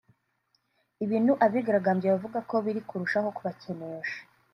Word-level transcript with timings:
ibintu 1.03 1.33
abigaragambya 1.45 2.13
bavuga 2.15 2.39
ko 2.49 2.55
biri 2.65 2.81
kurushaho 2.87 3.27
kubakenesha 3.37 4.17